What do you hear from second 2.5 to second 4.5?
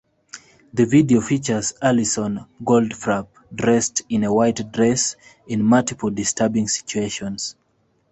Goldfrapp, dressed in a